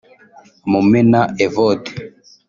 [0.69, 1.91] Mumena Evode